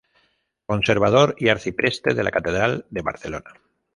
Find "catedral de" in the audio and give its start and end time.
2.31-3.03